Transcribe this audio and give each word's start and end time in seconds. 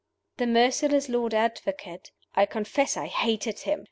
The 0.37 0.47
merciless 0.47 1.09
Lord 1.09 1.35
Advocate 1.35 2.09
(I 2.33 2.47
confess 2.47 2.97
I 2.97 3.05
hated 3.05 3.59
him!) 3.59 3.79